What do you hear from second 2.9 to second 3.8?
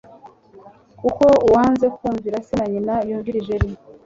yumvira ijeri